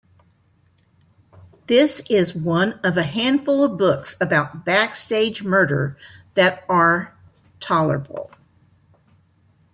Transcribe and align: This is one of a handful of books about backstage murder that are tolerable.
This 1.67 2.01
is 2.09 2.33
one 2.33 2.73
of 2.83 2.97
a 2.97 3.03
handful 3.03 3.63
of 3.63 3.77
books 3.77 4.17
about 4.19 4.65
backstage 4.65 5.43
murder 5.43 5.95
that 6.33 6.63
are 6.67 7.13
tolerable. 7.59 8.31